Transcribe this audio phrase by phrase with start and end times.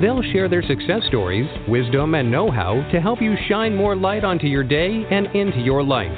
[0.00, 4.24] They'll share their success stories, wisdom, and know how to help you shine more light
[4.24, 6.10] onto your day and into your life.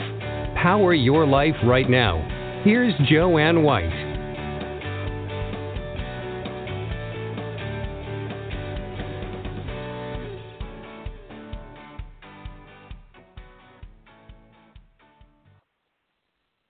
[0.56, 2.62] Power your life right now.
[2.64, 4.16] Here's Joanne White.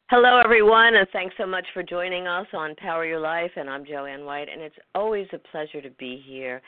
[0.08, 3.50] Hello, everyone, and thanks so much for joining us on Power Your Life.
[3.56, 6.62] And I'm Joanne White, and it's always a pleasure to be here.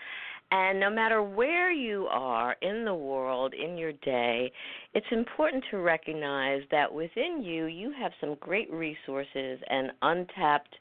[0.51, 4.51] And no matter where you are in the world, in your day,
[4.95, 10.75] it's important to recognize that within you, you have some great resources and untapped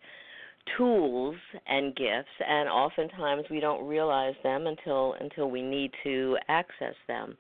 [0.78, 1.36] tools
[1.68, 7.36] and gifts and oftentimes we don't realize them until until we need to access them.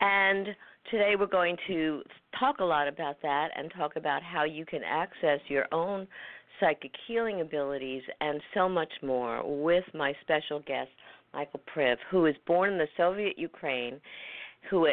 [0.00, 0.48] And
[0.90, 2.02] today we're going to
[2.38, 6.06] talk a lot about that and talk about how you can access your own
[6.58, 10.90] psychic healing abilities and so much more with my special guest
[11.32, 14.00] Michael Priv, who was born in the Soviet Ukraine,
[14.68, 14.86] who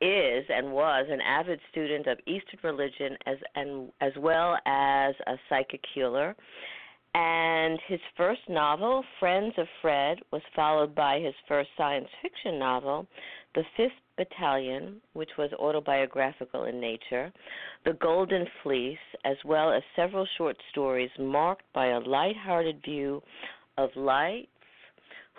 [0.00, 5.36] is and was an avid student of Eastern religion as and as well as a
[5.48, 6.36] psychic healer.
[7.14, 13.06] And his first novel, Friends of Fred, was followed by his first science fiction novel,
[13.54, 17.32] The Fifth Battalion, which was autobiographical in nature,
[17.84, 23.22] The Golden Fleece, as well as several short stories marked by a light-hearted view
[23.78, 24.48] of light,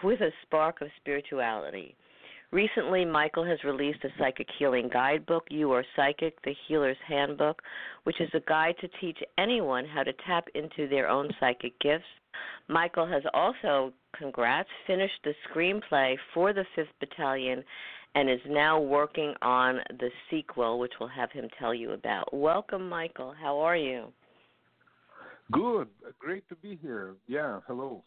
[0.04, 1.96] with a spark of spirituality.
[2.52, 7.62] Recently, Michael has released a psychic healing guidebook, You Are Psychic, The Healer's Handbook,
[8.06, 12.06] which is a guide to teach anyone how to tap into their own psychic gifts.
[12.68, 17.64] Michael has also, congrats, finished the screenplay for the 5th Battalion
[18.16, 22.34] and is now working on the sequel, which we'll have him tell you about.
[22.34, 23.36] Welcome, Michael.
[23.40, 24.06] How are you?
[25.52, 25.88] Good.
[26.18, 27.14] Great to be here.
[27.28, 28.04] Yeah, hello.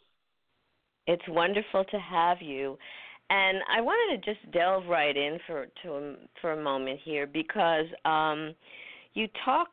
[1.06, 2.78] It's wonderful to have you.
[3.30, 7.86] And I wanted to just delve right in for to for a moment here because
[8.04, 8.54] um,
[9.14, 9.68] you talk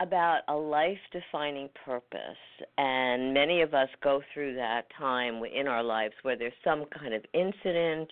[0.00, 2.18] about a life defining purpose
[2.78, 7.14] and many of us go through that time in our lives where there's some kind
[7.14, 8.10] of incident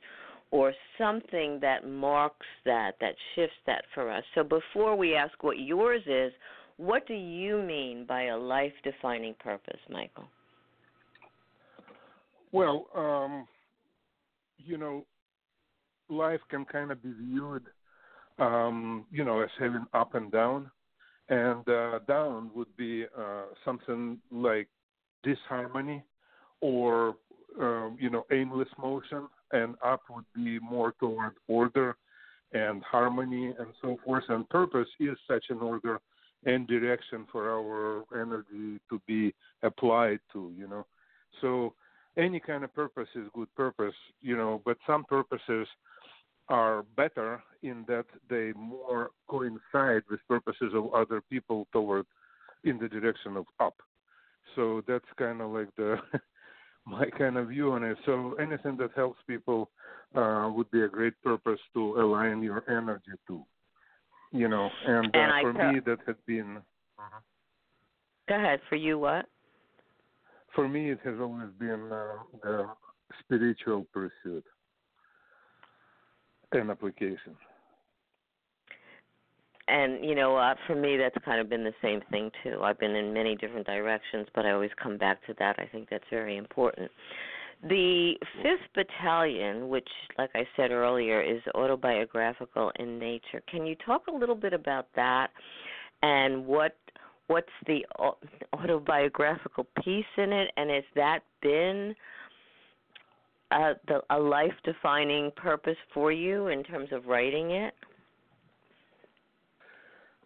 [0.52, 4.22] or something that marks that that shifts that for us.
[4.34, 6.32] So before we ask what yours is,
[6.76, 10.28] what do you mean by a life defining purpose, Michael?
[12.52, 13.46] Well, um,
[14.58, 15.06] you know,
[16.08, 17.64] life can kind of be viewed,
[18.38, 20.70] um, you know, as having up and down,
[21.28, 24.68] and uh, down would be uh, something like
[25.22, 26.04] disharmony
[26.60, 27.16] or
[27.60, 31.96] uh, you know aimless motion, and up would be more toward order
[32.52, 34.24] and harmony and so forth.
[34.28, 36.00] And purpose is such an order
[36.44, 39.32] and direction for our energy to be
[39.62, 40.84] applied to, you know.
[41.40, 41.74] So
[42.16, 45.66] any kind of purpose is good purpose, you know, but some purposes
[46.48, 52.04] are better in that they more coincide with purposes of other people toward
[52.64, 53.74] in the direction of up.
[54.56, 55.96] So that's kind of like the
[56.86, 57.96] my kind of view on it.
[58.04, 59.70] So anything that helps people
[60.14, 63.42] uh, would be a great purpose to align your energy to,
[64.32, 64.68] you know.
[64.86, 66.58] And, uh, and for pro- me, that has been.
[66.98, 67.20] Uh-huh.
[68.28, 68.60] Go ahead.
[68.68, 69.26] For you, what?
[70.54, 72.66] For me, it has always been uh, the
[73.20, 74.44] spiritual pursuit
[76.52, 77.36] and application.
[79.68, 82.60] And you know, uh, for me, that's kind of been the same thing too.
[82.62, 85.56] I've been in many different directions, but I always come back to that.
[85.58, 86.90] I think that's very important.
[87.62, 89.88] The Fifth Battalion, which,
[90.18, 93.40] like I said earlier, is autobiographical in nature.
[93.48, 95.30] Can you talk a little bit about that
[96.02, 96.76] and what
[97.32, 97.82] what's the
[98.52, 101.94] autobiographical piece in it, and has that been
[103.50, 107.72] uh, the, a life defining purpose for you in terms of writing it?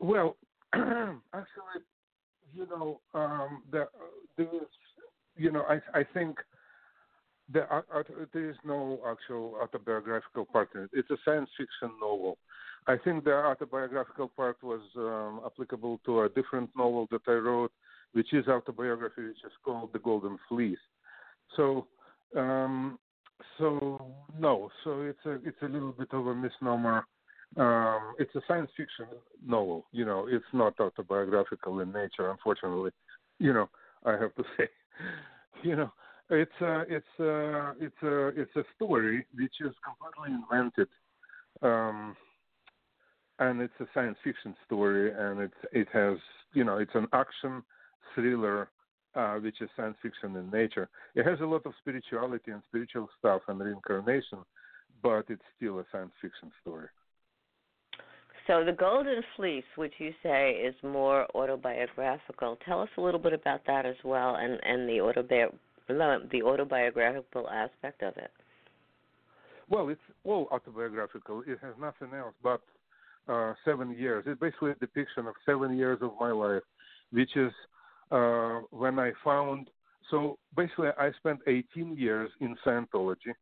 [0.01, 0.37] Well,
[0.75, 1.81] actually,
[2.53, 3.87] you know, um, the,
[4.37, 4.69] there is,
[5.37, 6.39] you know, I I think
[7.53, 8.03] the, uh, uh,
[8.33, 10.91] there is no actual autobiographical part in it.
[10.93, 12.39] It's a science fiction novel.
[12.87, 17.73] I think the autobiographical part was um, applicable to a different novel that I wrote,
[18.13, 20.79] which is autobiography, which is called The Golden Fleece.
[21.57, 21.87] So,
[22.37, 22.99] um,
[23.59, 27.05] so no, so it's a it's a little bit of a misnomer
[27.57, 29.07] um, it's a science fiction
[29.47, 29.87] novel.
[29.93, 32.91] You know, it's not autobiographical in nature, unfortunately.
[33.39, 33.69] You know,
[34.05, 34.69] I have to say.
[35.63, 35.93] You know,
[36.31, 40.89] it's a it's a it's a it's a story which is completely invented,
[41.63, 42.17] um,
[43.39, 46.19] and it's a science fiction story, and it's it has
[46.53, 47.63] you know it's an action
[48.15, 48.71] thriller
[49.17, 50.89] uh, which is science fiction in nature.
[51.15, 54.39] It has a lot of spirituality and spiritual stuff and reincarnation,
[55.03, 56.89] but it's still a science fiction story.
[58.47, 63.33] So, The Golden Fleece, which you say is more autobiographical, tell us a little bit
[63.33, 65.53] about that as well and, and the, autobi-
[65.89, 68.31] the autobiographical aspect of it.
[69.69, 71.43] Well, it's all autobiographical.
[71.47, 72.61] It has nothing else but
[73.29, 74.25] uh, seven years.
[74.27, 76.63] It's basically a depiction of seven years of my life,
[77.11, 77.53] which is
[78.11, 79.69] uh, when I found.
[80.11, 83.35] So basically, I spent 18 years in Scientology.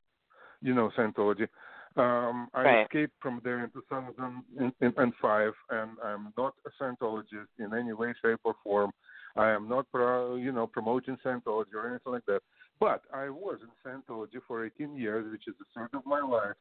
[0.62, 1.46] You know Scientology.
[1.96, 2.82] Um, I right.
[2.84, 8.54] escaped from there in 2005, and I'm not a Scientologist in any way, shape, or
[8.64, 8.90] form.
[9.36, 12.40] I am not, pro, you know, promoting Scientology or anything like that.
[12.80, 16.56] But I was in Scientology for 18 years, which is the third of my life,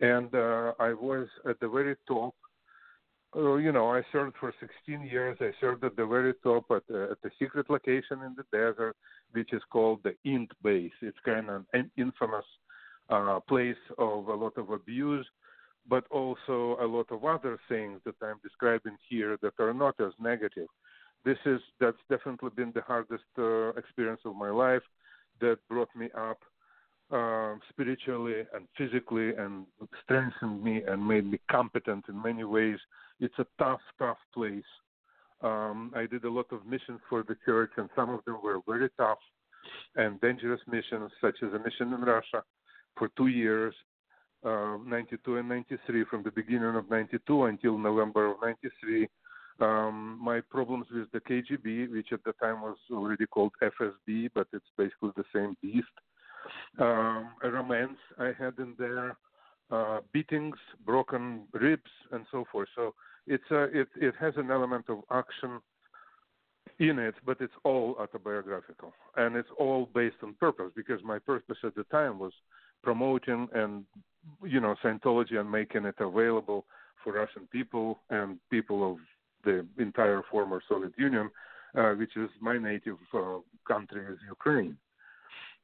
[0.00, 2.34] and uh, I was at the very top.
[3.34, 5.38] Uh, you know, I served for 16 years.
[5.40, 8.94] I served at the very top at, uh, at a secret location in the desert,
[9.32, 10.92] which is called the Int Base.
[11.00, 12.44] It's kind of an infamous
[13.08, 15.26] uh, place of a lot of abuse,
[15.88, 20.12] but also a lot of other things that I'm describing here that are not as
[20.20, 20.68] negative.
[21.24, 24.82] This is that's definitely been the hardest uh, experience of my life
[25.40, 26.38] that brought me up
[27.12, 29.66] uh, spiritually and physically and
[30.02, 32.78] strengthened me and made me competent in many ways.
[33.20, 34.64] It's a tough, tough place.
[35.42, 38.60] Um, I did a lot of missions for the church, and some of them were
[38.66, 39.18] very tough
[39.96, 42.42] and dangerous missions, such as a mission in Russia
[42.96, 43.74] for two years,
[44.44, 49.08] uh, 92 and 93, from the beginning of 92 until November of 93.
[49.62, 54.48] Um, my problems with the KGB, which at the time was already called FSB, but
[54.52, 55.86] it's basically the same beast.
[56.78, 59.16] Um, a romance I had in there,
[59.70, 62.68] uh, beatings, broken ribs, and so forth.
[62.74, 62.94] So
[63.28, 65.60] it's a, it it has an element of action
[66.80, 71.58] in it, but it's all autobiographical and it's all based on purpose because my purpose
[71.62, 72.32] at the time was
[72.82, 73.84] promoting and
[74.44, 76.64] you know Scientology and making it available
[77.02, 78.98] for Russian people and people of
[79.44, 81.30] the entire former Soviet Union,
[81.76, 84.76] uh, which is my native uh, country is Ukraine.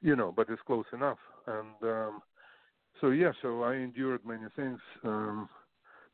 [0.01, 1.19] You know, but it's close enough.
[1.47, 2.23] And um,
[3.01, 5.49] so yeah, so I endured many things um,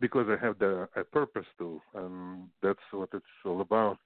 [0.00, 3.98] because I have the a purpose to, and that's what it's all about.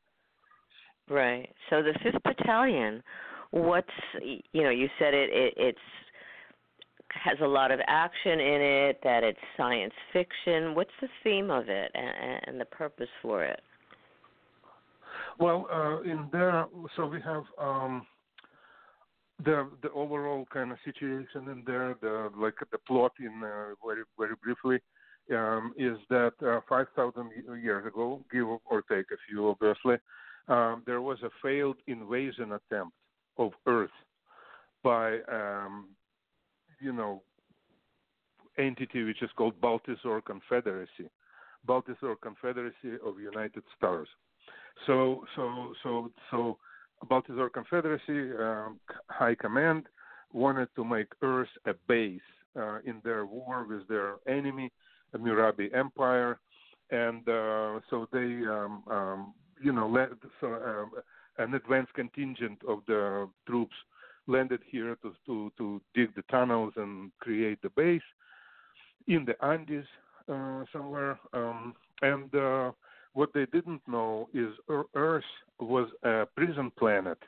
[1.08, 1.49] Right.
[1.70, 3.02] So the fifth battalion,
[3.50, 3.88] what's
[4.20, 5.78] you know, you said it, it it's
[7.12, 10.75] has a lot of action in it, that it's science fiction.
[10.75, 13.60] What's the theme of it and, and the purpose for it?
[15.38, 16.66] Well, uh, in there,
[16.96, 18.06] so we have um,
[19.44, 21.96] the the overall kind of situation in there.
[22.00, 24.81] The like the plot in uh, very very briefly
[25.31, 27.31] um, is that uh, 5,000
[27.62, 29.96] years ago, give or take a few, obviously,
[30.49, 32.94] um, there was a failed invasion attempt
[33.37, 33.90] of Earth
[34.82, 35.88] by um,
[36.81, 37.23] you know
[38.59, 41.09] entity which is called Baltizor Confederacy,
[41.67, 44.08] Baltizor Confederacy of United Stars.
[44.87, 46.58] So so so so
[47.11, 49.87] Baltizor Confederacy um, High Command
[50.32, 52.20] wanted to make Earth a base
[52.56, 54.70] uh, in their war with their enemy,
[55.13, 56.39] the Murabi Empire,
[56.91, 60.91] and uh, so they um, um, you know led so, um,
[61.39, 63.75] an advanced contingent of the troops
[64.29, 68.03] landed here to, to, to dig the tunnels and create the base
[69.08, 69.87] in the Andes
[70.29, 71.19] uh, somewhere.
[71.32, 72.73] Um, and uh,
[73.15, 74.51] what they didn't know is
[74.94, 75.25] Earth
[75.58, 77.19] was a prison planet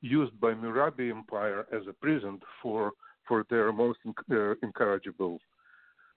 [0.00, 2.92] used by Murabi Empire as a prison for
[3.28, 5.38] for their most uh, incorrigible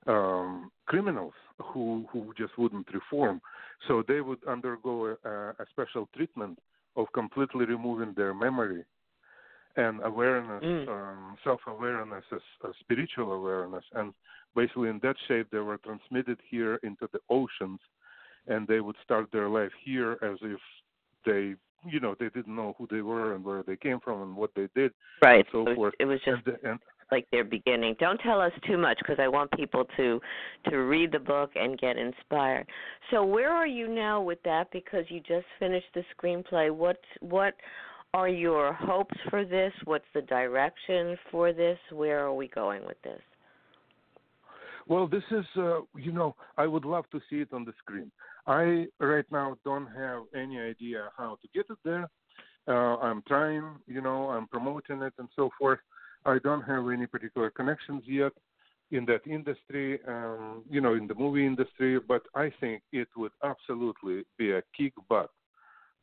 [0.07, 3.39] um, criminals who who just wouldn't reform.
[3.87, 6.57] So they would undergo a, a special treatment
[6.95, 8.83] of completely removing their memory
[9.77, 10.87] and awareness, mm.
[10.87, 14.13] um, self-awareness, as, as spiritual awareness, and
[14.55, 17.79] basically in that shape they were transmitted here into the oceans,
[18.47, 20.59] and they would start their life here as if
[21.25, 21.55] they,
[21.89, 24.51] you know, they didn't know who they were and where they came from and what
[24.55, 24.91] they did,
[25.23, 25.45] right?
[25.51, 25.93] so it was, forth.
[25.99, 26.45] It was just.
[26.47, 26.79] And, and,
[27.11, 27.95] like their beginning.
[27.99, 30.19] Don't tell us too much because I want people to
[30.69, 32.67] to read the book and get inspired.
[33.11, 34.71] So where are you now with that?
[34.71, 36.71] Because you just finished the screenplay.
[36.71, 37.53] What what
[38.15, 39.73] are your hopes for this?
[39.83, 41.77] What's the direction for this?
[41.91, 43.19] Where are we going with this?
[44.87, 48.09] Well, this is, uh, you know, I would love to see it on the screen.
[48.47, 52.07] I right now don't have any idea how to get it there.
[52.67, 55.79] Uh, I'm trying, you know, I'm promoting it and so forth.
[56.25, 58.31] I don't have any particular connections yet
[58.91, 63.33] in that industry, um, you know, in the movie industry, but I think it would
[63.43, 65.31] absolutely be a kick butt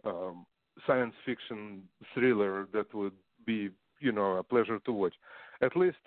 [0.04, 0.44] um,
[0.86, 1.82] science fiction
[2.14, 3.12] thriller that would
[3.46, 5.14] be, you know, a pleasure to watch.
[5.62, 5.98] At least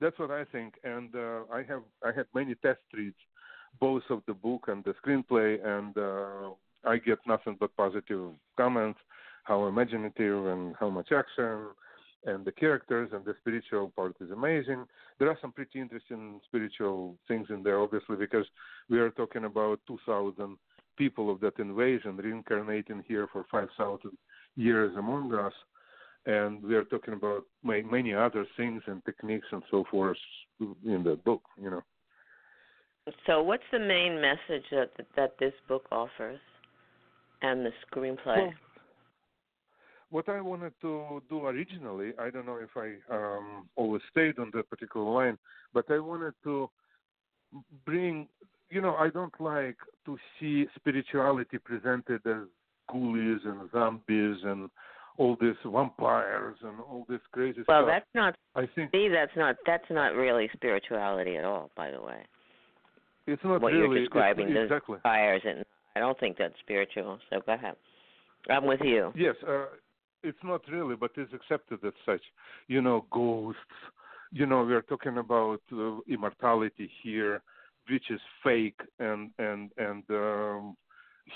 [0.00, 0.74] that's what I think.
[0.84, 3.16] And uh, I have I had many test reads,
[3.78, 6.54] both of the book and the screenplay, and uh,
[6.84, 8.98] I get nothing but positive comments.
[9.44, 11.68] How imaginative and how much action
[12.24, 14.84] and the characters and the spiritual part is amazing.
[15.18, 18.44] There are some pretty interesting spiritual things in there, obviously, because
[18.88, 20.56] we are talking about 2,000
[21.00, 24.10] people of that invasion reincarnating here for 5,000
[24.56, 25.52] years among us.
[26.26, 30.18] And we are talking about many other things and techniques and so forth
[30.60, 31.82] in the book, you know.
[33.26, 36.38] So, what's the main message that that this book offers,
[37.40, 38.36] and the screenplay?
[38.36, 38.52] Well,
[40.10, 44.50] what I wanted to do originally, I don't know if I um, always stayed on
[44.54, 45.38] that particular line,
[45.72, 46.68] but I wanted to
[47.86, 48.28] bring,
[48.70, 52.46] you know, I don't like to see spirituality presented as
[52.90, 54.70] ghoulies and zombies and
[55.18, 57.86] all these vampires and all this crazy well, stuff.
[57.86, 58.36] Well, that's not.
[58.54, 58.90] I think.
[58.92, 59.56] See, that's not.
[59.66, 61.70] That's not really spirituality at all.
[61.76, 62.22] By the way.
[63.26, 64.46] It's not what really you're describing.
[64.48, 64.98] it's, those exactly.
[65.02, 67.18] fires, and I don't think that's spiritual.
[67.28, 67.76] So go ahead.
[68.48, 69.12] I'm with you.
[69.14, 69.34] Yes.
[69.46, 69.66] Uh,
[70.22, 72.22] it's not really, but it's accepted as such.
[72.68, 73.60] You know, ghosts.
[74.32, 77.42] You know, we are talking about uh, immortality here,
[77.90, 80.76] which is fake, and and and um,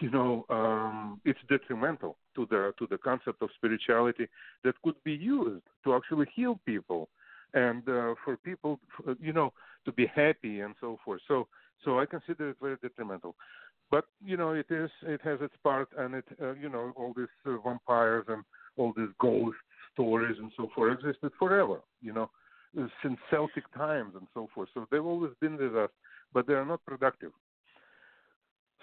[0.01, 4.29] you know, um, it's detrimental to the to the concept of spirituality
[4.65, 7.09] that could be used to actually heal people,
[7.55, 8.81] and uh, for people,
[9.21, 9.53] you know,
[9.85, 11.21] to be happy and so forth.
[11.29, 11.49] So
[11.85, 13.35] so I consider it very detrimental
[13.91, 17.13] but you know it is it has its part and it uh, you know all
[17.15, 18.43] these uh, vampires and
[18.79, 19.57] all these ghost
[19.95, 22.31] stories and so forth existed forever, you know,
[23.03, 24.69] since Celtic times and so forth.
[24.75, 25.91] So they've always been with us,
[26.35, 27.33] but they are not productive.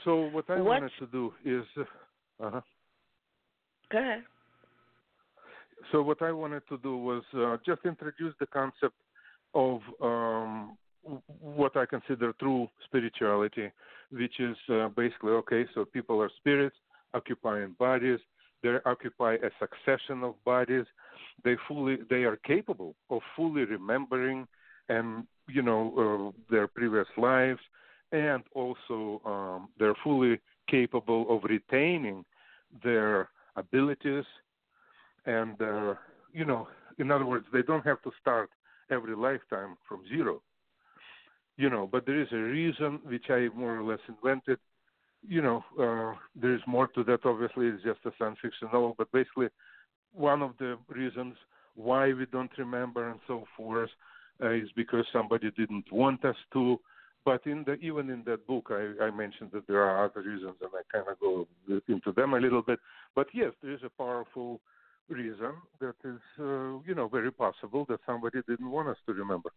[0.03, 0.81] So what I what?
[0.81, 2.61] wanted to do is, uh, uh-huh.
[3.91, 4.23] Go ahead.
[5.91, 8.95] So what I wanted to do was uh, just introduce the concept
[9.53, 10.77] of um,
[11.27, 13.69] what I consider true spirituality,
[14.11, 15.65] which is uh, basically okay.
[15.75, 16.75] So people are spirits
[17.13, 18.19] occupying bodies
[18.63, 20.85] they occupy a succession of bodies.
[21.43, 24.47] They fully they are capable of fully remembering
[24.89, 26.67] and you know uh, their
[27.17, 27.59] lives,
[28.11, 30.39] and also um, they're fully
[30.69, 32.23] capable of retaining
[32.83, 34.23] their abilities
[35.25, 35.93] and uh,
[36.33, 36.67] you know
[36.99, 38.49] in other words they don't have to start
[38.89, 40.41] every lifetime from zero
[41.57, 44.57] you know but there is a reason which i more or less invented
[45.27, 47.25] you know, uh, there's more to that.
[47.25, 49.47] Obviously, it's just a science fiction novel, but basically,
[50.13, 51.35] one of the reasons
[51.75, 53.89] why we don't remember and so forth
[54.41, 56.79] uh, is because somebody didn't want us to.
[57.23, 60.55] But in the even in that book, I, I mentioned that there are other reasons,
[60.61, 61.47] and I kind of go
[61.87, 62.79] into them a little bit.
[63.15, 64.59] But yes, there is a powerful
[65.07, 69.49] reason that is, uh, you know, very possible that somebody didn't want us to remember.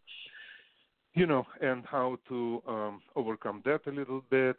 [1.14, 4.57] You know, and how to um, overcome that a little bit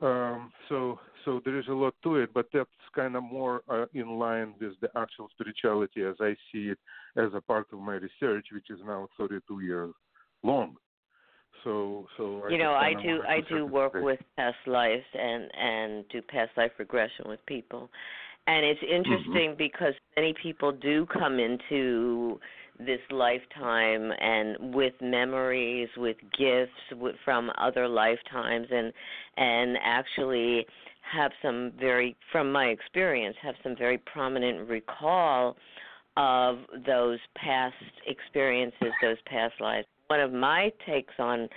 [0.00, 3.86] um, so, so there is a lot to it, but that's kind of more uh,
[3.94, 6.78] in line with the actual spirituality as I see it
[7.16, 9.94] as a part of my research, which is now 32 years
[10.42, 10.76] long.
[11.64, 16.20] So, so you know, I do I do work with past lives and and do
[16.22, 17.90] past life regression with people,
[18.46, 18.94] and it's Mm-hmm.
[18.94, 19.58] interesting mm-hmm.
[19.58, 22.38] because many people do come into
[22.78, 28.92] this lifetime and with memories with gifts with, from other lifetimes and
[29.38, 30.66] and actually
[31.00, 35.56] have some very from my experience have some very prominent recall
[36.18, 37.74] of those past
[38.06, 41.48] experiences those past lives one of my takes on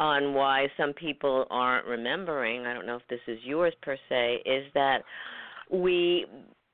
[0.00, 4.40] on why some people aren't remembering i don't know if this is yours per se
[4.46, 5.02] is that
[5.70, 6.26] we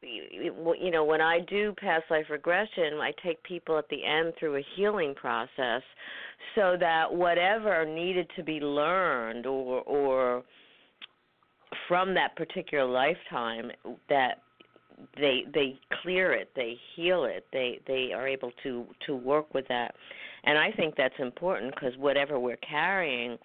[0.02, 4.56] you know when i do past life regression i take people at the end through
[4.56, 5.82] a healing process
[6.54, 10.42] so that whatever needed to be learned or or
[11.86, 13.70] from that particular lifetime
[14.08, 14.38] that
[15.16, 19.66] they they clear it they heal it they they are able to to work with
[19.68, 19.94] that.
[20.44, 23.38] And i think that's important because whatever we're carrying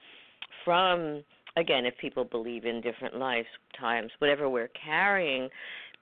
[0.63, 1.23] from
[1.57, 5.49] again if people believe in different lifetimes whatever we're carrying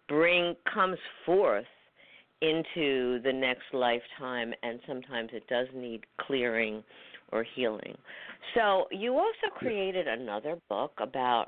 [0.07, 1.65] bring comes forth
[2.41, 6.83] into the next lifetime and sometimes it does need clearing
[7.31, 7.95] or healing.
[8.53, 11.47] So you also created another book about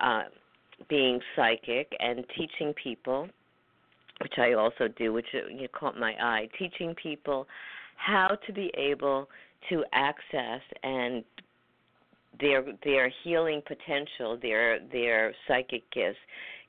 [0.00, 0.24] uh,
[0.88, 3.28] being psychic and teaching people,
[4.20, 7.46] which I also do, which you caught my eye, teaching people
[7.96, 9.28] how to be able
[9.68, 11.22] to access and
[12.40, 16.18] their their healing potential, their their psychic gifts.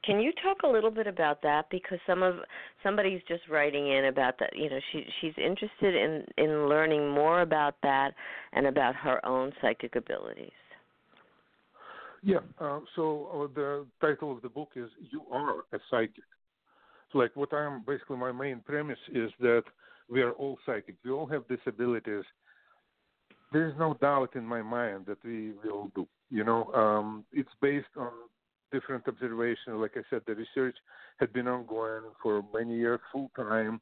[0.03, 2.35] Can you talk a little bit about that because some of
[2.81, 7.41] somebody's just writing in about that, you know, she she's interested in in learning more
[7.41, 8.13] about that
[8.53, 10.51] and about her own psychic abilities.
[12.23, 16.23] Yeah, uh, so uh, the title of the book is You Are a Psychic.
[17.13, 19.63] Like what I'm basically my main premise is that
[20.09, 20.95] we are all psychic.
[21.03, 22.23] We all have disabilities
[23.51, 26.08] there is no doubt in my mind that we will do.
[26.29, 28.12] You know, um, it's based on
[28.72, 29.75] different observations.
[29.75, 30.75] Like I said, the research
[31.20, 33.81] had been ongoing for many years, full time,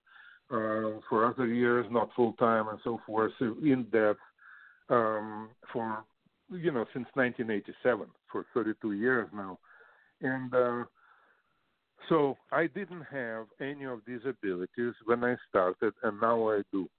[0.52, 4.20] uh, for other years not full time, and so forth, so in depth
[4.90, 6.04] um, for
[6.52, 9.60] you know since 1987 for 32 years now,
[10.22, 10.54] and.
[10.54, 10.84] Uh,
[12.08, 16.90] so I didn't have any of these abilities when I started, and now I do.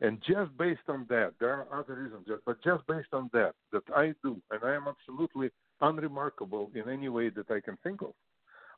[0.00, 3.82] And just based on that, there are other reasons, but just based on that, that
[3.94, 5.50] I do, and I am absolutely
[5.80, 8.12] unremarkable in any way that I can think of,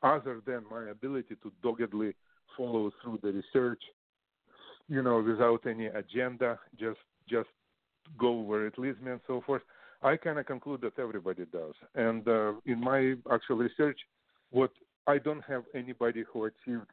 [0.02, 2.14] other than my ability to doggedly
[2.56, 3.82] follow through the research,
[4.88, 6.98] you know, without any agenda, just
[7.28, 7.48] just
[8.18, 9.62] go where it leads me and so forth.
[10.02, 11.74] I kind of conclude that everybody does.
[11.94, 14.00] And uh, in my actual research,
[14.50, 14.70] what
[15.06, 16.90] I don't have anybody who achieved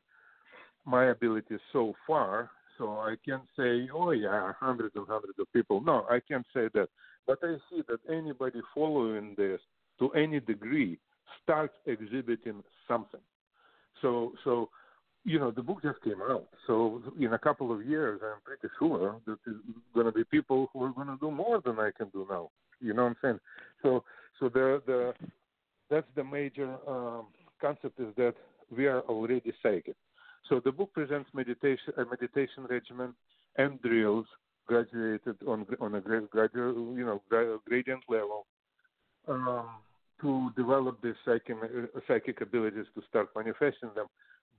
[0.85, 5.81] my abilities so far so I can't say, oh yeah, hundreds and hundreds of people.
[5.81, 6.89] No, I can't say that.
[7.25, 9.59] But I see that anybody following this
[9.99, 10.99] to any degree
[11.43, 13.19] starts exhibiting something.
[14.01, 14.69] So, so
[15.25, 16.47] you know, the book just came out.
[16.67, 19.57] So in a couple of years, I'm pretty sure that there's
[19.93, 22.49] going to be people who are going to do more than I can do now.
[22.79, 23.39] You know what I'm saying?
[23.81, 24.03] So,
[24.39, 25.13] so the the
[25.89, 27.27] that's the major um,
[27.59, 28.35] concept is that
[28.75, 29.95] we are already psychic.
[30.49, 33.13] So the book presents meditation, a meditation regimen
[33.57, 34.25] and drills
[34.65, 37.21] graduated on on a graduate, you know,
[37.65, 38.45] gradient level
[39.27, 39.67] um,
[40.21, 41.57] to develop these psychic,
[42.07, 44.07] psychic abilities to start manifesting them.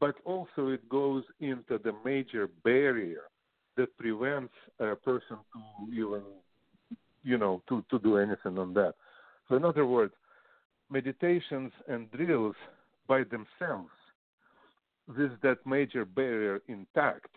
[0.01, 3.23] But also it goes into the major barrier
[3.77, 6.23] that prevents a person to even,
[7.23, 8.95] you know, to, to do anything on that.
[9.49, 10.13] So in other words,
[10.91, 12.57] meditations and drills
[13.07, 13.91] by themselves
[15.17, 17.35] with that major barrier intact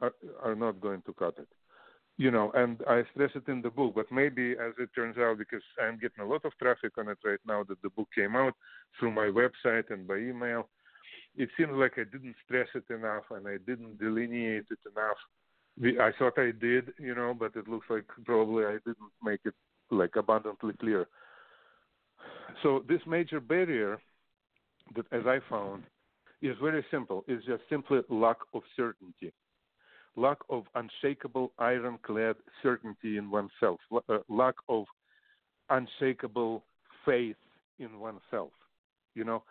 [0.00, 0.12] are,
[0.42, 1.48] are not going to cut it.
[2.16, 5.38] You know, and I stress it in the book, but maybe as it turns out,
[5.38, 8.36] because I'm getting a lot of traffic on it right now that the book came
[8.36, 8.54] out
[8.98, 10.68] through my website and by email,
[11.36, 15.16] it seems like I didn't stress it enough and I didn't delineate it enough.
[16.00, 19.54] I thought I did, you know, but it looks like probably I didn't make it
[19.90, 21.08] like abundantly clear.
[22.62, 23.98] So this major barrier
[24.94, 25.82] that, as I found,
[26.42, 27.24] is very simple.
[27.26, 29.32] It's just simply lack of certainty,
[30.16, 34.84] lack of unshakable, ironclad certainty in oneself, uh, lack of
[35.70, 36.64] unshakable
[37.04, 37.36] faith
[37.78, 38.50] in oneself.
[39.14, 39.42] You know.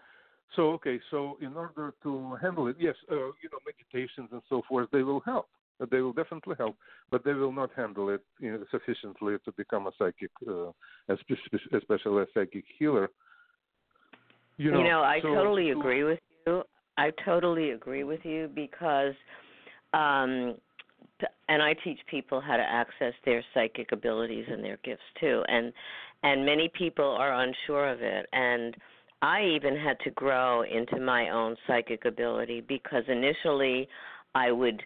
[0.55, 4.61] So okay, so in order to handle it, yes, uh, you know, meditations and so
[4.69, 5.47] forth, they will help.
[5.89, 6.75] They will definitely help,
[7.09, 10.71] but they will not handle it you know, sufficiently to become a psychic, uh,
[11.09, 13.09] especially a psychic healer.
[14.57, 16.63] You know, you know I so, totally agree with you.
[16.97, 19.13] I totally agree with you because
[19.93, 20.55] um
[21.47, 25.43] and I teach people how to access their psychic abilities and their gifts too.
[25.47, 25.71] And
[26.23, 28.75] and many people are unsure of it and
[29.21, 33.87] I even had to grow into my own psychic ability because initially
[34.35, 34.83] I would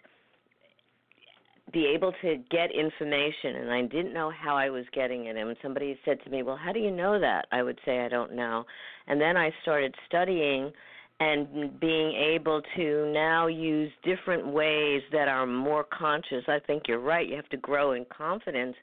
[1.72, 5.36] be able to get information and I didn't know how I was getting it.
[5.36, 7.46] And somebody said to me, Well, how do you know that?
[7.52, 8.64] I would say, I don't know.
[9.06, 10.70] And then I started studying
[11.20, 16.44] and being able to now use different ways that are more conscious.
[16.46, 17.28] I think you're right.
[17.28, 18.76] You have to grow in confidence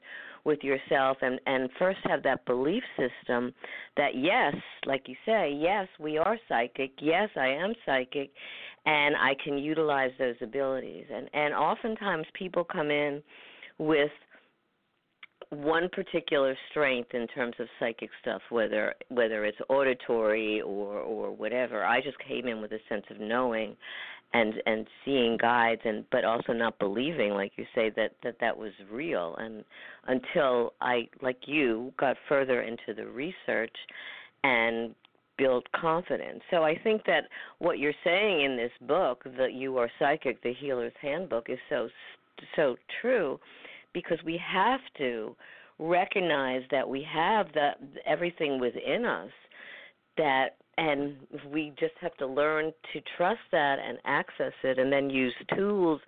[0.44, 3.52] with yourself and and first have that belief system
[3.96, 6.92] that yes, like you say, yes, we are psychic.
[7.00, 8.30] Yes, I am psychic
[8.84, 11.06] and I can utilize those abilities.
[11.12, 13.22] And and oftentimes people come in
[13.78, 14.10] with
[15.50, 21.84] one particular strength in terms of psychic stuff, whether whether it's auditory or or whatever.
[21.84, 23.76] I just came in with a sense of knowing
[24.34, 28.56] and and seeing guides and but also not believing like you say that that that
[28.56, 29.64] was real and
[30.08, 33.74] until I like you got further into the research
[34.42, 34.94] and
[35.38, 36.40] built confidence.
[36.50, 37.24] So I think that
[37.58, 41.88] what you're saying in this book that you are psychic the healer's handbook is so
[42.56, 43.38] so true
[43.96, 45.34] because we have to
[45.78, 47.70] recognize that we have the
[48.04, 49.30] everything within us
[50.18, 51.16] that and
[51.50, 55.98] we just have to learn to trust that and access it and then use tools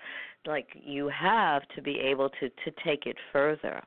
[0.47, 3.83] like you have to be able to to take it further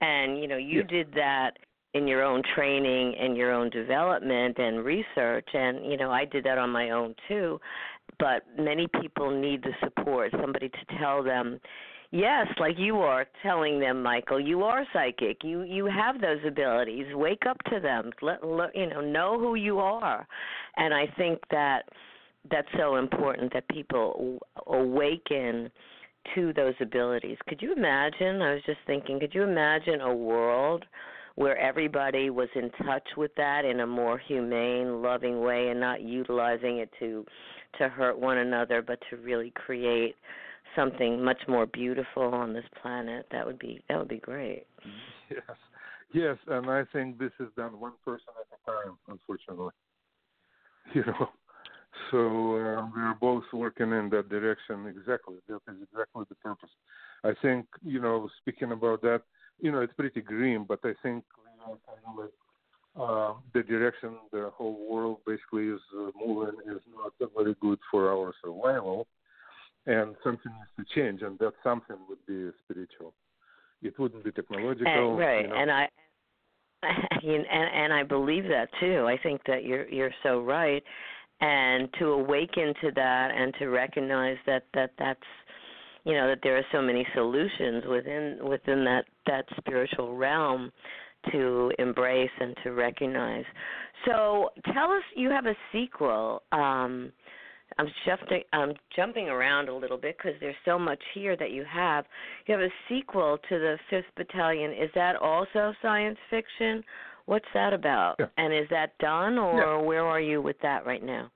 [0.00, 0.88] and you know you yes.
[0.88, 1.50] did that
[1.92, 6.44] in your own training and your own development and research and you know I did
[6.44, 7.60] that on my own too
[8.18, 11.60] but many people need the support somebody to tell them
[12.10, 17.06] yes like you are telling them Michael you are psychic you you have those abilities
[17.14, 20.26] wake up to them let, let you know know who you are
[20.76, 21.82] and I think that
[22.50, 25.70] that's so important that people awaken
[26.34, 27.38] to those abilities.
[27.48, 28.42] Could you imagine?
[28.42, 30.84] I was just thinking, could you imagine a world
[31.36, 36.00] where everybody was in touch with that in a more humane, loving way and not
[36.00, 37.24] utilizing it to
[37.78, 40.14] to hurt one another, but to really create
[40.74, 43.26] something much more beautiful on this planet.
[43.30, 44.66] That would be that would be great.
[45.28, 45.56] Yes.
[46.12, 49.72] Yes, and I think this is done one person at a time, unfortunately.
[50.94, 51.28] You know.
[52.10, 54.86] So uh, we're both working in that direction.
[54.86, 56.70] Exactly, that is exactly the purpose.
[57.24, 59.22] I think you know, speaking about that,
[59.60, 61.24] you know, it's pretty grim, but I think
[61.58, 61.74] you
[62.16, 62.28] know,
[63.02, 68.10] uh, the direction the whole world basically is uh, moving is not very good for
[68.10, 69.06] our survival,
[69.86, 73.14] and something needs to change, and that something would be spiritual.
[73.82, 75.42] It wouldn't be technological, and, right?
[75.42, 75.56] You know?
[75.56, 75.88] And I.
[76.82, 79.06] and and I believe that too.
[79.08, 80.82] I think that you're you're so right,
[81.40, 85.20] and to awaken to that and to recognize that that that's
[86.04, 90.70] you know that there are so many solutions within within that that spiritual realm
[91.32, 93.44] to embrace and to recognize.
[94.04, 97.10] So tell us you have a sequel um
[97.78, 101.64] I'm jumping I'm jumping around a little bit because there's so much here that you
[101.70, 102.04] have.
[102.46, 104.72] You have a sequel to the 5th Battalion.
[104.72, 106.82] Is that also science fiction?
[107.26, 108.16] What's that about?
[108.18, 108.26] Yeah.
[108.38, 109.76] And is that done, or yeah.
[109.86, 111.30] where are you with that right now?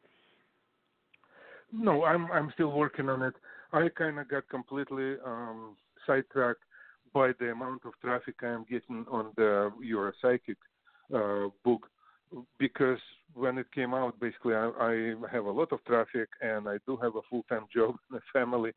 [1.73, 3.35] No, I'm I'm still working on it.
[3.73, 5.77] I kind of got completely um,
[6.07, 6.63] sidetracked
[7.13, 10.57] by the amount of traffic I'm getting on the Your Psychic
[11.15, 11.89] uh, book
[12.59, 12.99] because
[13.35, 16.97] when it came out, basically I, I have a lot of traffic and I do
[16.97, 18.73] have a full-time job and a family,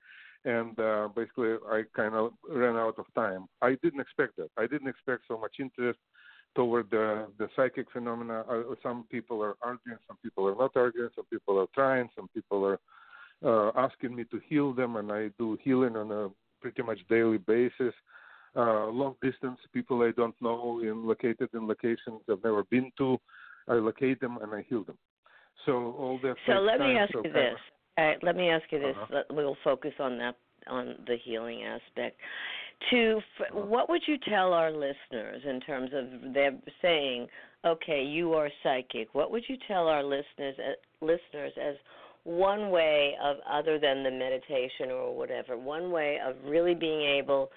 [0.45, 3.47] and uh, basically I kind of ran out of time.
[3.61, 4.49] I didn't expect that.
[4.57, 5.99] I didn't expect so much interest
[6.55, 8.43] toward the the psychic phenomena.
[8.49, 12.29] Uh, some people are arguing, some people are not arguing, some people are trying, some
[12.33, 12.79] people are
[13.43, 16.29] uh, asking me to heal them, and I do healing on a
[16.61, 17.93] pretty much daily basis.
[18.55, 23.17] Uh, long distance people I don't know, in located in locations I've never been to,
[23.67, 24.97] I locate them and I heal them.
[25.65, 26.35] So all that.
[26.47, 27.59] So let me time, ask you this.
[27.97, 28.95] Right, let me ask you this.
[28.99, 29.23] Uh-huh.
[29.29, 30.35] We'll focus on that
[30.67, 32.17] on the healing aspect.
[32.91, 33.61] To Uh-huh.
[33.61, 37.27] what would you tell our listeners in terms of them saying,
[37.63, 40.73] "Okay, you are psychic." What would you tell our listeners uh,
[41.05, 41.75] listeners as
[42.25, 47.51] one way of other than the meditation or whatever, one way of really being able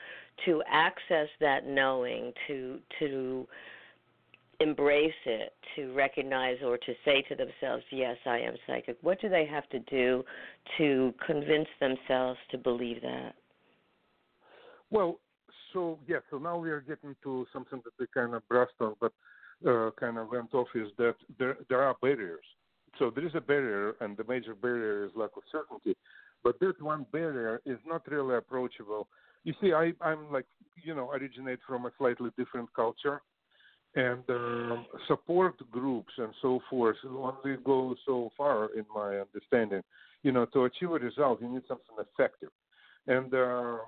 [0.44, 3.48] to access that knowing, to to
[4.60, 9.28] embrace it, to recognize or to say to themselves, "Yes, I am psychic." What do
[9.28, 10.24] they have to do
[10.78, 13.34] to convince themselves to believe that?
[14.90, 15.20] Well,
[15.72, 18.94] so yeah, so now we are getting to something that we kind of brushed on,
[19.00, 19.12] but
[19.66, 22.44] uh, kind of went off is that there there are barriers.
[22.98, 25.94] So there is a barrier, and the major barrier is lack of certainty.
[26.42, 29.08] But that one barrier is not really approachable.
[29.44, 30.46] You see, I I'm like
[30.82, 33.22] you know originate from a slightly different culture,
[33.96, 39.82] and um, support groups and so forth only go so far, in my understanding.
[40.22, 42.50] You know, to achieve a result, you need something effective,
[43.06, 43.78] and uh,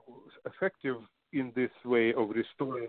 [0.46, 0.96] effective
[1.32, 2.88] in this way of restoring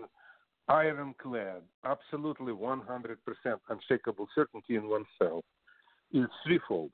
[0.68, 3.16] ironclad, absolutely 100%
[3.68, 5.44] unshakable certainty in oneself
[6.12, 6.90] is threefold.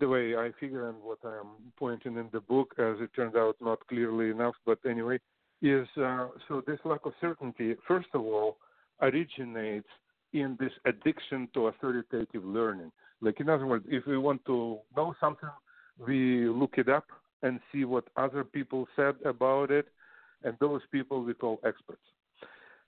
[0.00, 3.56] The way I figure and what I'm pointing in the book, as it turns out
[3.60, 5.18] not clearly enough, but anyway,
[5.60, 8.56] is uh, so this lack of certainty, first of all,
[9.00, 9.88] originates
[10.32, 12.90] in this addiction to authoritative learning.
[13.20, 15.48] Like, in other words, if we want to know something,
[15.98, 17.04] we look it up
[17.42, 19.86] and see what other people said about it,
[20.44, 22.02] and those people we call experts.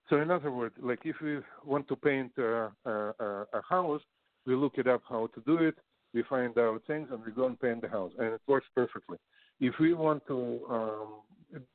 [0.08, 4.02] So, in other words, like if we want to paint a, a, a house,
[4.46, 5.76] we look it up how to do it,
[6.12, 9.18] we find out things, and we go and paint the house, and it works perfectly.
[9.60, 11.08] If we want to um,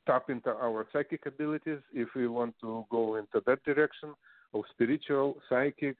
[0.05, 4.13] tap into our psychic abilities, if we want to go into that direction
[4.53, 5.97] of spiritual, psychic,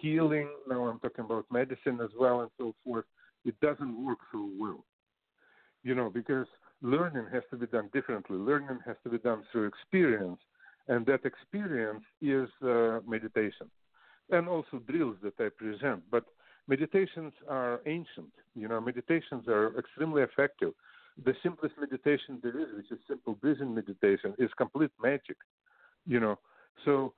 [0.00, 3.04] healing, now I'm talking about medicine as well, and so forth,
[3.44, 4.84] it doesn't work so well.
[5.82, 6.46] You know, because
[6.82, 8.36] learning has to be done differently.
[8.36, 10.40] Learning has to be done through experience,
[10.88, 13.68] and that experience is uh, meditation,
[14.30, 16.02] and also drills that I present.
[16.10, 16.24] But
[16.66, 18.32] meditations are ancient.
[18.54, 20.72] You know, meditations are extremely effective.
[21.22, 25.36] The simplest meditation there is, which is simple breathing meditation, is complete magic.
[26.06, 26.38] You know,
[26.84, 27.14] so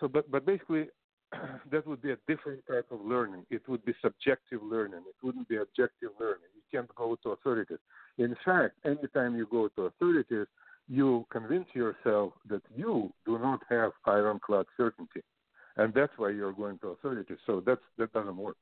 [0.00, 0.88] so but but basically
[1.70, 3.44] that would be a different type of learning.
[3.50, 5.00] It would be subjective learning.
[5.08, 6.50] It wouldn't be objective learning.
[6.54, 7.78] You can't go to authorities.
[8.18, 10.46] In fact, anytime you go to authorities,
[10.88, 15.22] you convince yourself that you do not have ironclad certainty,
[15.76, 17.38] and that's why you're going to authorities.
[17.46, 18.56] So that's that doesn't work.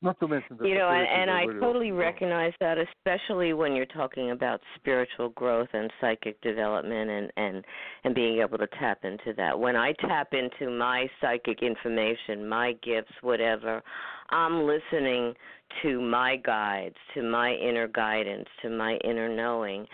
[0.00, 3.84] Not to mention that you know, and, and I totally recognize that, especially when you're
[3.84, 7.64] talking about spiritual growth and psychic development, and and
[8.04, 9.58] and being able to tap into that.
[9.58, 13.82] When I tap into my psychic information, my gifts, whatever,
[14.30, 15.34] I'm listening
[15.82, 19.84] to my guides, to my inner guidance, to my inner knowing,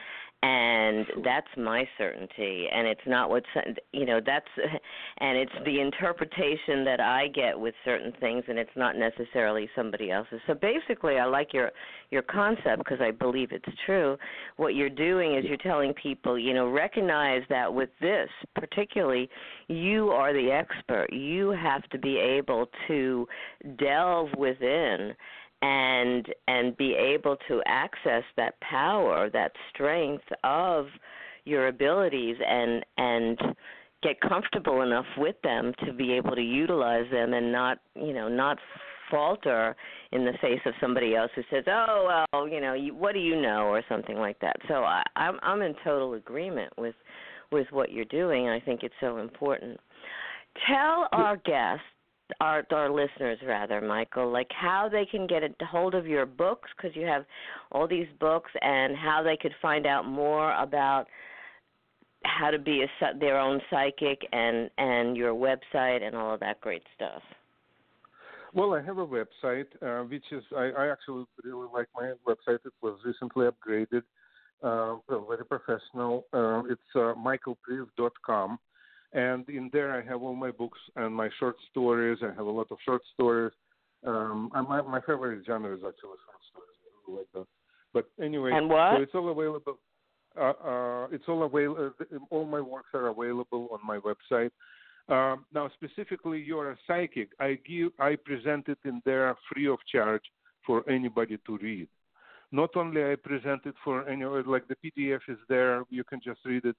[0.45, 2.67] and that's my certainty.
[2.71, 3.45] And it's not what
[3.93, 4.47] you know that's
[5.19, 10.11] and it's the interpretation that i get with certain things and it's not necessarily somebody
[10.11, 10.41] else's.
[10.47, 11.71] So basically i like your
[12.11, 14.19] your concept because i believe it's true.
[14.57, 19.31] What you're doing is you're telling people you know recognize that with this particularly
[19.69, 21.11] you are the expert.
[21.11, 23.27] You have to be able to
[23.79, 25.15] delve within
[25.65, 30.87] and and be able to access that power, that strength of
[31.45, 33.39] your abilities and and
[34.03, 38.29] get comfortable enough with them to be able to utilize them and not you know
[38.29, 38.59] not
[39.11, 39.75] falter
[40.13, 43.21] in the face of somebody else who says oh well you know you, what do
[43.21, 43.67] you know?
[43.67, 44.57] or something like that.
[44.69, 46.95] So i i'm i'm in total agreement with
[47.53, 49.81] with what you're doing i think it's so important.
[50.69, 51.85] Tell our guests
[52.41, 56.71] our our listeners rather michael like how they can get a hold of your books
[56.77, 57.25] because you have
[57.73, 61.07] all these books and how they could find out more about
[62.25, 66.61] how to be a their own psychic and and your website and all of that
[66.61, 67.23] great stuff.
[68.55, 72.61] Well i have a website uh, which is I, I actually really like my website.
[72.65, 74.03] It was recently upgraded
[74.63, 76.25] uh, very professional.
[76.33, 78.59] Uh, it's uh, michaelpriv.com
[79.15, 82.19] and in there I have all my books and my short stories.
[82.23, 83.53] I have a lot of short stories.
[84.07, 86.77] Um, my my favorite genre is actually short stories.
[86.85, 87.47] I really like that.
[87.95, 88.97] But anyway, and what?
[88.97, 89.79] so it's all available.
[90.37, 91.93] Uh, uh, it's all available.
[92.01, 94.51] Uh, all my works are available on my website.
[95.09, 97.29] Um, now, specifically, you're a psychic.
[97.39, 100.23] I give, I present it in there free of charge
[100.67, 101.89] for anybody to read.
[102.51, 106.41] Not only I present it for any, like the PDF is there, you can just
[106.45, 106.77] read it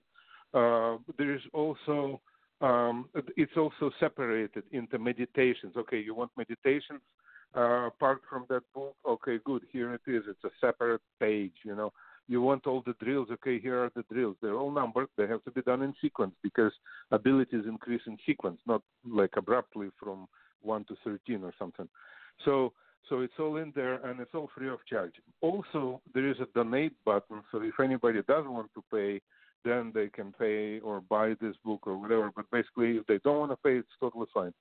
[0.54, 2.22] uh, there is also
[2.62, 5.76] um, it's also separated into meditations.
[5.78, 7.02] Okay, you want meditations
[7.56, 8.96] uh, apart from that book?
[9.08, 9.64] Okay, good.
[9.72, 10.24] Here it is.
[10.28, 11.54] It's a separate page.
[11.64, 11.92] You know,
[12.28, 13.28] you want all the drills.
[13.32, 14.38] Okay, here are the drills.
[14.42, 15.10] They're all numbered.
[15.18, 16.72] They have to be done in sequence because
[17.12, 20.28] abilities increase in sequence, not like abruptly from
[20.62, 21.90] one to thirteen or something.
[22.46, 22.72] So
[23.10, 25.14] so it's all in there and it's all free of charge.
[25.42, 27.44] Also, there is a donate button.
[27.52, 29.22] So if anybody does want to pay,
[29.66, 32.32] then they can pay or buy this book or whatever.
[32.34, 34.54] But basically, if they don't want to pay, it's totally fine.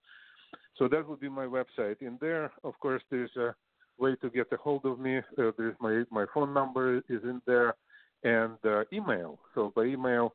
[0.77, 2.01] So that would be my website.
[2.01, 3.55] In there, of course, there's a
[3.99, 5.19] way to get a hold of me.
[5.19, 7.75] Uh, there's my my phone number is in there,
[8.25, 9.39] and uh, email.
[9.55, 10.33] So by email,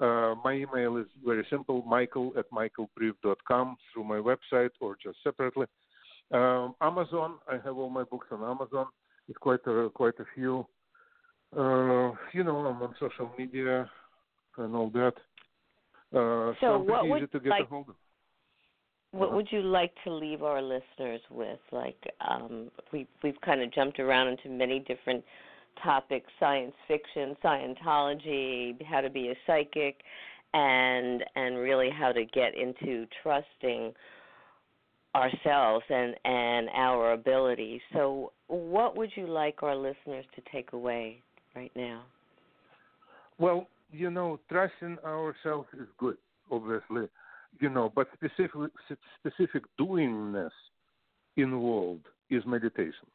[0.00, 5.66] uh, my email is very simple: Michael at michaelpriv.com through my website or just separately.
[6.32, 8.86] Um, Amazon, I have all my books on Amazon.
[9.28, 10.66] It's quite a quite a few.
[11.54, 13.90] Uh, you know, I'm on social media
[14.58, 15.14] and all that.
[16.14, 17.94] Uh, so, what would to get like, a hold of.
[19.12, 19.36] What uh-huh.
[19.36, 21.58] would you like to leave our listeners with?
[21.70, 25.24] Like, um, we we've kind of jumped around into many different
[25.82, 29.96] topics: science fiction, Scientology, how to be a psychic,
[30.54, 33.92] and and really how to get into trusting
[35.14, 37.80] ourselves and and our abilities.
[37.92, 41.22] So, what would you like our listeners to take away
[41.54, 42.02] right now?
[43.38, 46.16] Well, you know, trusting ourselves is good,
[46.50, 47.08] obviously,
[47.60, 48.70] you know, but specific
[49.20, 50.50] specific doingness
[51.36, 53.06] involved is meditation.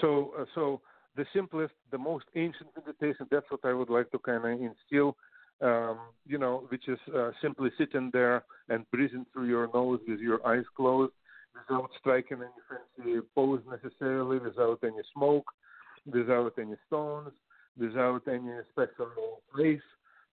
[0.00, 0.80] So, uh, so
[1.16, 3.26] the simplest, the most ancient meditation.
[3.30, 5.16] That's what I would like to kind of instill.
[5.60, 10.18] Um, you know, which is uh, simply sitting there and breathing through your nose with
[10.18, 11.12] your eyes closed,
[11.54, 15.46] without striking any fancy pose necessarily, without any smoke,
[16.12, 17.30] without any stones,
[17.78, 19.80] without any special place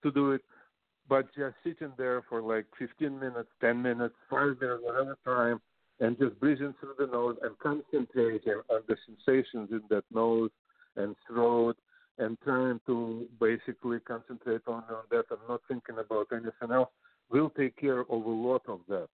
[0.04, 0.42] to do it,
[1.08, 5.62] but just sitting there for like 15 minutes, 10 minutes, 5 minutes, whatever time,
[6.00, 10.50] and just breathing through the nose and concentrating on the sensations in that nose
[10.96, 11.78] and throat
[12.18, 16.90] and trying to basically concentrate only on that and not thinking about anything else
[17.30, 19.08] will take care of a lot of that.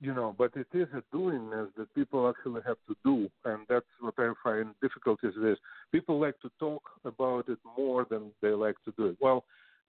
[0.00, 3.84] You know, but it is a doingness that people actually have to do, and that's
[4.00, 5.58] what I find difficulties with.
[5.90, 9.16] People like to talk about it more than they like to do it.
[9.20, 9.44] Well,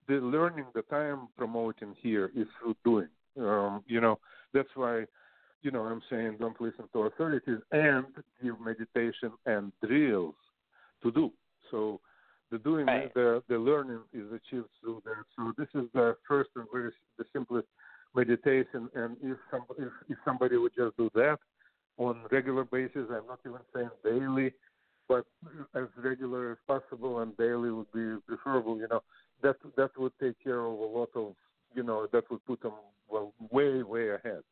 [0.08, 3.08] the learning that I am promoting here is through doing.
[3.38, 4.18] Um, you know,
[4.52, 5.04] that's why,
[5.62, 8.06] you know, I'm saying don't listen to authorities and
[8.42, 10.34] give meditation and drills
[11.02, 11.30] to do.
[11.70, 12.00] So
[12.50, 13.12] the doing, right.
[13.14, 15.24] the the learning is achieved through that.
[15.36, 17.68] So this is the first and very the simplest
[18.14, 18.88] meditation.
[18.94, 21.38] And if some if, if somebody would just do that
[21.96, 24.52] on regular basis, I'm not even saying daily,
[25.08, 25.24] but
[25.74, 28.78] as regular as possible and daily would be preferable.
[28.78, 29.02] You know,
[29.42, 31.34] that that would take care of a lot of
[31.74, 32.72] you know that would put them
[33.08, 34.42] well way way ahead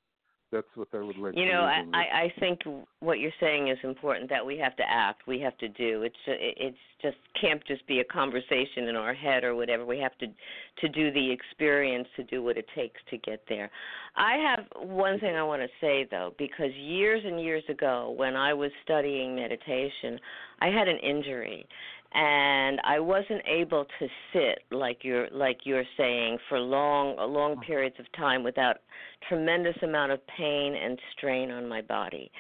[0.51, 1.37] that's what I would like.
[1.37, 2.61] You to know, I, I I think
[3.01, 4.18] what you're saying is important.
[4.29, 6.03] That we have to act, we have to do.
[6.03, 9.85] It's uh, it's just can't just be a conversation in our head or whatever.
[9.85, 13.71] We have to to do the experience, to do what it takes to get there.
[14.17, 18.37] I have one thing I want to say though, because years and years ago, when
[18.37, 20.19] I was studying meditation,
[20.61, 21.67] I had an injury,
[22.15, 27.63] and I wasn't able to sit like you're like you're saying for long long mm-hmm.
[27.63, 28.77] periods of time without
[29.29, 32.31] tremendous amount of pain and strain on my body.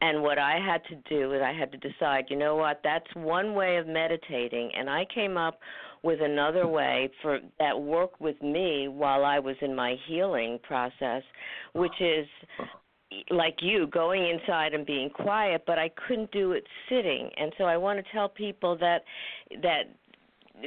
[0.00, 3.06] And what I had to do is I had to decide, you know what, that's
[3.14, 5.60] one way of meditating and I came up
[6.02, 11.22] with another way for that worked with me while I was in my healing process,
[11.74, 12.26] which is
[13.30, 17.30] like you going inside and being quiet but i couldn't do it sitting.
[17.36, 19.04] And so i want to tell people that
[19.62, 19.84] that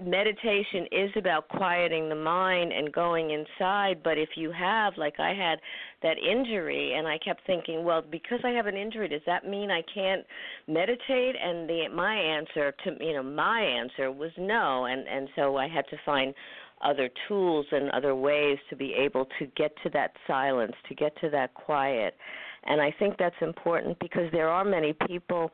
[0.04, 4.02] meditation is about quieting the mind and going inside.
[4.04, 5.60] But if you have like i had
[6.02, 9.72] that injury and i kept thinking well because i have an injury does that mean
[9.72, 10.26] i can't
[10.68, 11.36] meditate?
[11.42, 14.86] And the my answer to you know my answer was no.
[14.86, 16.34] And and so i had to find
[16.84, 21.20] other tools and other ways to be able to get to that silence, to get
[21.22, 22.16] to that quiet.
[22.66, 25.52] And I think that's important because there are many people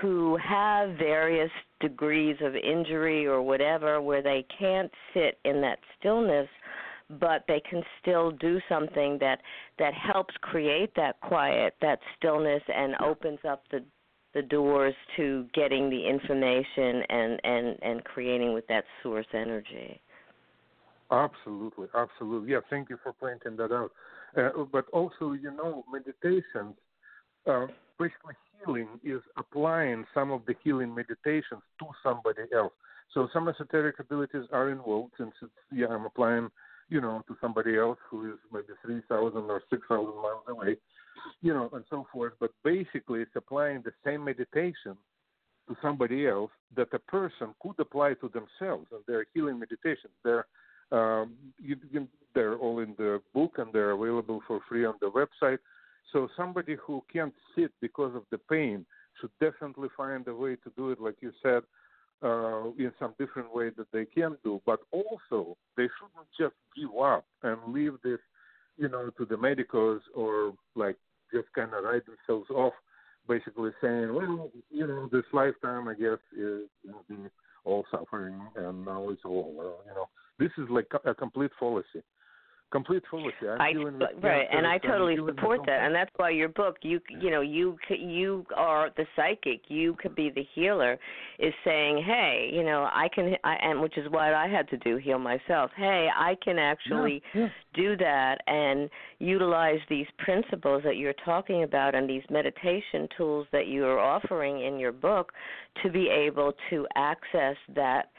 [0.00, 6.48] who have various degrees of injury or whatever where they can't sit in that stillness
[7.18, 9.40] but they can still do something that
[9.80, 13.82] that helps create that quiet that stillness and opens up the
[14.32, 20.00] the doors to getting the information and and and creating with that source energy
[21.10, 22.52] Absolutely, absolutely.
[22.52, 23.90] Yeah, thank you for pointing that out.
[24.36, 26.76] Uh, but also, you know, meditations,
[27.46, 27.66] uh,
[27.98, 32.72] basically healing is applying some of the healing meditations to somebody else.
[33.12, 36.48] So some esoteric abilities are involved since it's, yeah, I'm applying,
[36.88, 40.76] you know, to somebody else who is maybe 3,000 or 6,000 miles away,
[41.42, 42.34] you know, and so forth.
[42.38, 44.96] But basically, it's applying the same meditation
[45.68, 50.12] to somebody else that a person could apply to themselves and their healing meditations.
[50.22, 50.46] They're
[50.92, 55.10] um, you can, they're all in the book and they're available for free on the
[55.10, 55.58] website.
[56.12, 58.84] So somebody who can't sit because of the pain
[59.20, 61.62] should definitely find a way to do it, like you said,
[62.22, 64.60] uh, in some different way that they can do.
[64.66, 68.18] But also, they shouldn't just give up and leave this,
[68.76, 70.96] you know, to the medicals or like
[71.32, 72.72] just kind of write themselves off,
[73.28, 76.68] basically saying, well, you know, this lifetime, I guess, is
[77.64, 80.08] all suffering and now it's over, you know
[80.40, 82.02] this is like a complete fallacy.
[82.72, 83.48] Complete fallacy.
[83.48, 86.76] I'm I, dealing with right, and I totally support that, and that's why your book,
[86.82, 90.96] you you know, you you are the psychic, you could be the healer,
[91.40, 94.76] is saying, hey, you know, I can, I, and which is what I had to
[94.76, 95.72] do, heal myself.
[95.76, 97.48] Hey, I can actually yeah, yeah.
[97.74, 103.66] do that and utilize these principles that you're talking about and these meditation tools that
[103.66, 105.32] you are offering in your book
[105.82, 108.10] to be able to access that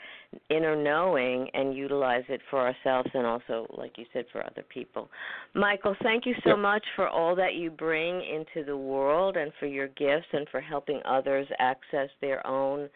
[0.50, 5.10] inner knowing and utilize it for ourselves and also, like you said, for other people.
[5.54, 9.66] Michael, thank you so much for all that you bring into the world and for
[9.66, 12.90] your gifts and for helping others access their own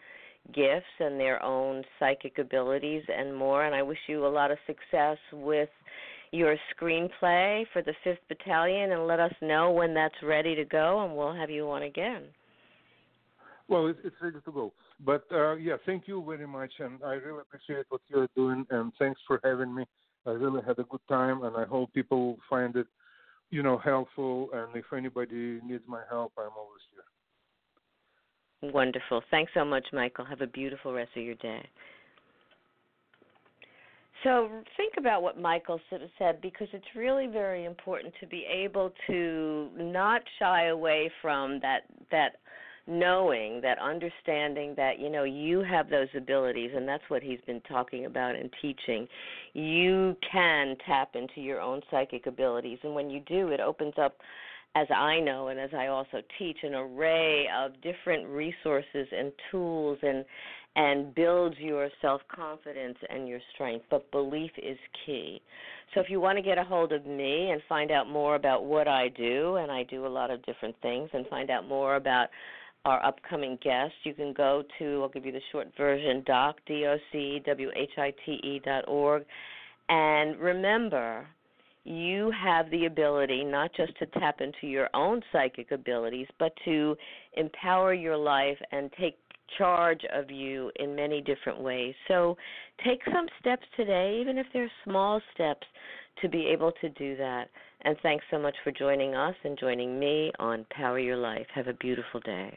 [0.54, 3.64] gifts and their own psychic abilities and more.
[3.66, 5.68] And I wish you a lot of success with
[6.32, 11.04] your screenplay for the 5th Battalion and let us know when that's ready to go
[11.04, 12.22] and we'll have you on again.
[13.68, 14.72] Well, it's ready to go.
[15.04, 18.92] But uh, yeah, thank you very much, and I really appreciate what you're doing, and
[18.98, 19.84] thanks for having me.
[20.26, 22.86] I really had a good time, and I hope people find it,
[23.50, 24.48] you know, helpful.
[24.52, 28.72] And if anybody needs my help, I'm always here.
[28.72, 29.22] Wonderful.
[29.30, 30.24] Thanks so much, Michael.
[30.24, 31.68] Have a beautiful rest of your day.
[34.24, 35.78] So think about what Michael
[36.18, 41.82] said because it's really very important to be able to not shy away from that
[42.10, 42.38] that
[42.86, 47.60] knowing that understanding that you know you have those abilities and that's what he's been
[47.62, 49.08] talking about and teaching
[49.54, 54.16] you can tap into your own psychic abilities and when you do it opens up
[54.76, 59.98] as I know and as I also teach an array of different resources and tools
[60.02, 60.24] and
[60.76, 63.86] and builds your self confidence and your strength.
[63.90, 65.40] But belief is key.
[65.94, 68.64] So if you want to get a hold of me and find out more about
[68.64, 71.96] what I do, and I do a lot of different things, and find out more
[71.96, 72.28] about
[72.86, 78.60] our upcoming guests, you can go to, I'll give you the short version, doc, D-O-C-W-H-I-T-E
[78.64, 79.24] dot org.
[79.88, 81.26] And remember,
[81.82, 86.96] you have the ability not just to tap into your own psychic abilities, but to
[87.36, 89.18] empower your life and take
[89.58, 91.94] charge of you in many different ways.
[92.06, 92.36] So
[92.84, 95.66] take some steps today, even if they're small steps,
[96.22, 97.48] to be able to do that.
[97.82, 101.46] And thanks so much for joining us and joining me on Power Your Life.
[101.52, 102.56] Have a beautiful day.